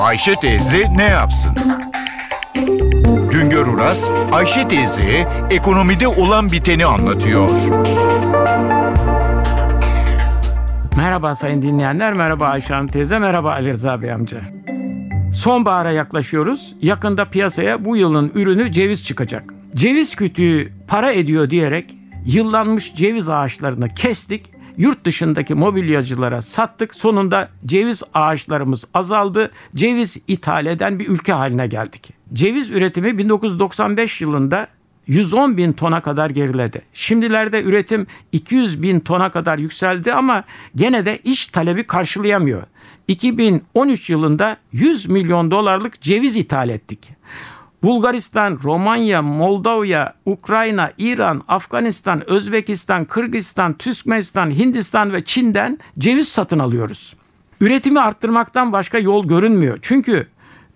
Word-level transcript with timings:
Ayşe 0.00 0.34
teyze 0.34 0.86
ne 0.96 1.04
yapsın? 1.04 1.52
Güngör 3.30 3.66
Uras, 3.66 4.10
Ayşe 4.32 4.68
teyze 4.68 5.28
ekonomide 5.50 6.08
olan 6.08 6.52
biteni 6.52 6.86
anlatıyor. 6.86 7.50
Merhaba 10.96 11.34
sayın 11.34 11.62
dinleyenler, 11.62 12.12
merhaba 12.14 12.46
Ayşe 12.46 12.74
Hanım 12.74 12.88
teyze, 12.88 13.18
merhaba 13.18 13.52
Ali 13.52 13.70
Rıza 13.70 14.02
Bey 14.02 14.12
amca. 14.12 14.40
Sonbahara 15.34 15.90
yaklaşıyoruz. 15.90 16.76
Yakında 16.80 17.24
piyasaya 17.24 17.84
bu 17.84 17.96
yılın 17.96 18.32
ürünü 18.34 18.72
ceviz 18.72 19.04
çıkacak. 19.04 19.54
Ceviz 19.74 20.14
kütüğü 20.14 20.72
para 20.88 21.12
ediyor 21.12 21.50
diyerek 21.50 21.94
yıllanmış 22.26 22.94
ceviz 22.94 23.28
ağaçlarını 23.28 23.94
kestik. 23.94 24.59
Yurt 24.76 25.04
dışındaki 25.04 25.54
mobilyacılara 25.54 26.42
sattık. 26.42 26.94
Sonunda 26.94 27.48
ceviz 27.66 28.02
ağaçlarımız 28.14 28.84
azaldı. 28.94 29.50
Ceviz 29.74 30.16
ithal 30.28 30.66
eden 30.66 30.98
bir 30.98 31.08
ülke 31.08 31.32
haline 31.32 31.66
geldik. 31.66 32.10
Ceviz 32.32 32.70
üretimi 32.70 33.18
1995 33.18 34.20
yılında 34.20 34.68
110 35.06 35.56
bin 35.56 35.72
tona 35.72 36.02
kadar 36.02 36.30
geriledi. 36.30 36.82
Şimdilerde 36.92 37.62
üretim 37.62 38.06
200 38.32 38.82
bin 38.82 39.00
tona 39.00 39.30
kadar 39.30 39.58
yükseldi 39.58 40.12
ama 40.12 40.44
gene 40.76 41.04
de 41.04 41.18
iş 41.24 41.46
talebi 41.46 41.84
karşılayamıyor. 41.84 42.62
2013 43.08 44.10
yılında 44.10 44.56
100 44.72 45.06
milyon 45.06 45.50
dolarlık 45.50 46.00
ceviz 46.00 46.36
ithal 46.36 46.68
ettik. 46.68 47.08
Bulgaristan, 47.82 48.58
Romanya, 48.64 49.22
Moldova, 49.22 50.14
Ukrayna, 50.26 50.92
İran, 50.98 51.42
Afganistan, 51.48 52.30
Özbekistan, 52.30 53.04
Kırgızistan, 53.04 53.78
Türkmenistan, 53.78 54.50
Hindistan 54.50 55.12
ve 55.12 55.24
Çin'den 55.24 55.78
ceviz 55.98 56.28
satın 56.28 56.58
alıyoruz. 56.58 57.16
Üretimi 57.60 58.00
arttırmaktan 58.00 58.72
başka 58.72 58.98
yol 58.98 59.26
görünmüyor. 59.26 59.78
Çünkü 59.82 60.26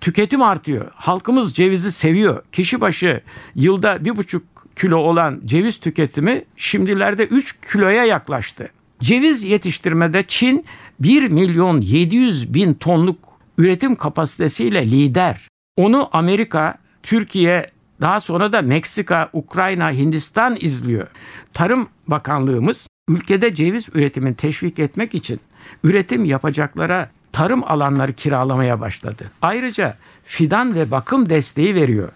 tüketim 0.01 0.43
artıyor. 0.43 0.91
Halkımız 0.95 1.55
cevizi 1.55 1.93
seviyor. 1.93 2.43
Kişi 2.53 2.81
başı 2.81 3.21
yılda 3.55 4.05
bir 4.05 4.17
buçuk 4.17 4.43
kilo 4.77 4.97
olan 4.97 5.41
ceviz 5.45 5.77
tüketimi 5.77 6.45
şimdilerde 6.57 7.27
3 7.27 7.57
kiloya 7.73 8.05
yaklaştı. 8.05 8.71
Ceviz 9.01 9.45
yetiştirmede 9.45 10.25
Çin 10.29 10.65
1 11.01 11.29
milyon 11.29 11.81
700 11.81 12.55
bin 12.55 12.75
tonluk 12.75 13.19
üretim 13.59 13.97
kapasitesiyle 13.97 14.91
lider. 14.91 15.49
Onu 15.77 16.09
Amerika, 16.13 16.79
Türkiye, 17.05 17.67
daha 18.01 18.21
sonra 18.21 18.53
da 18.53 18.63
Meksika, 18.63 19.31
Ukrayna, 19.33 19.91
Hindistan 19.93 20.57
izliyor. 20.61 21.07
Tarım 21.53 21.89
Bakanlığımız 22.09 22.89
ülkede 23.09 23.55
ceviz 23.55 23.89
üretimini 23.95 24.35
teşvik 24.35 24.79
etmek 24.79 25.15
için 25.15 25.41
üretim 25.85 26.25
yapacaklara 26.25 27.11
tarım 27.33 27.65
alanları 27.65 28.13
kiralamaya 28.13 28.81
başladı. 28.81 29.31
Ayrıca 29.43 29.97
fidan 30.25 30.75
ve 30.75 30.91
bakım 30.91 31.29
desteği 31.29 31.75
veriyor. 31.75 32.09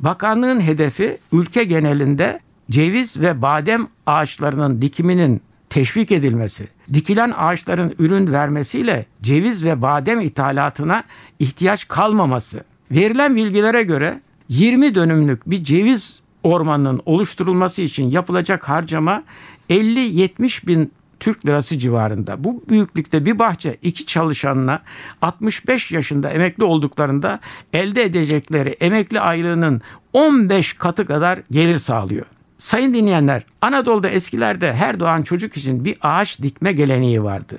Bakanlığın 0.00 0.60
hedefi 0.60 1.18
ülke 1.32 1.64
genelinde 1.64 2.40
ceviz 2.70 3.20
ve 3.20 3.42
badem 3.42 3.88
ağaçlarının 4.06 4.82
dikiminin 4.82 5.40
teşvik 5.70 6.12
edilmesi, 6.12 6.68
dikilen 6.92 7.32
ağaçların 7.36 7.94
ürün 7.98 8.32
vermesiyle 8.32 9.06
ceviz 9.22 9.64
ve 9.64 9.82
badem 9.82 10.20
ithalatına 10.20 11.04
ihtiyaç 11.38 11.88
kalmaması. 11.88 12.64
Verilen 12.90 13.36
bilgilere 13.36 13.82
göre 13.82 14.20
20 14.48 14.94
dönümlük 14.94 15.50
bir 15.50 15.64
ceviz 15.64 16.20
ormanının 16.42 17.02
oluşturulması 17.06 17.82
için 17.82 18.10
yapılacak 18.10 18.68
harcama 18.68 19.22
50-70 19.70 20.66
bin 20.66 20.92
Türk 21.20 21.46
lirası 21.46 21.78
civarında. 21.78 22.44
Bu 22.44 22.64
büyüklükte 22.68 23.26
bir 23.26 23.38
bahçe 23.38 23.76
iki 23.82 24.06
çalışanına 24.06 24.82
65 25.22 25.92
yaşında 25.92 26.30
emekli 26.30 26.64
olduklarında 26.64 27.40
elde 27.72 28.02
edecekleri 28.02 28.68
emekli 28.68 29.20
aylığının 29.20 29.82
15 30.12 30.72
katı 30.72 31.06
kadar 31.06 31.40
gelir 31.50 31.78
sağlıyor. 31.78 32.26
Sayın 32.58 32.94
dinleyenler, 32.94 33.46
Anadolu'da 33.60 34.08
eskilerde 34.08 34.74
her 34.74 35.00
doğan 35.00 35.22
çocuk 35.22 35.56
için 35.56 35.84
bir 35.84 35.96
ağaç 36.00 36.42
dikme 36.42 36.72
geleneği 36.72 37.22
vardı. 37.22 37.58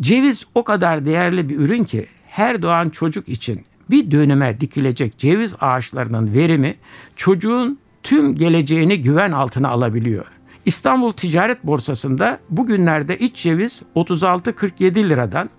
Ceviz 0.00 0.46
o 0.54 0.64
kadar 0.64 1.06
değerli 1.06 1.48
bir 1.48 1.58
ürün 1.58 1.84
ki 1.84 2.06
her 2.26 2.62
doğan 2.62 2.88
çocuk 2.88 3.28
için 3.28 3.64
bir 3.90 4.10
döneme 4.10 4.60
dikilecek 4.60 5.18
ceviz 5.18 5.54
ağaçlarının 5.60 6.34
verimi 6.34 6.76
çocuğun 7.16 7.78
tüm 8.02 8.34
geleceğini 8.34 9.02
güven 9.02 9.32
altına 9.32 9.68
alabiliyor. 9.68 10.24
İstanbul 10.64 11.12
Ticaret 11.12 11.64
Borsası'nda 11.64 12.38
bugünlerde 12.50 13.18
iç 13.18 13.36
ceviz 13.36 13.82
36-47 13.96 15.08
liradan, 15.08 15.50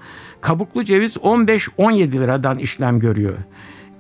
kabuklu 0.42 0.84
ceviz 0.84 1.18
15-17 1.18 2.12
liradan 2.12 2.60
işlem 2.60 3.00
görüyor. 3.00 3.38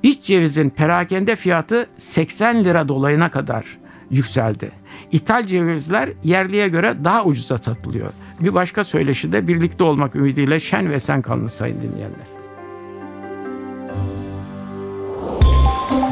İç 0.03 0.24
cevizin 0.24 0.69
perakende 0.69 1.36
fiyatı 1.36 1.88
80 1.97 2.63
lira 2.63 2.88
dolayına 2.88 3.30
kadar 3.30 3.78
yükseldi. 4.12 4.72
İthal 5.12 5.44
cevizler 5.44 6.09
yerliye 6.24 6.68
göre 6.68 6.96
daha 7.03 7.25
ucuza 7.25 7.57
satılıyor. 7.57 8.12
Bir 8.40 8.53
başka 8.53 8.84
söyleşi 8.84 9.31
de 9.31 9.47
birlikte 9.47 9.84
olmak 9.84 10.16
ümidiyle 10.16 10.59
şen 10.59 10.90
ve 10.90 11.00
sen 11.00 11.22
kalın 11.22 11.47
sayın 11.47 11.81
dinleyenler. 11.81 12.44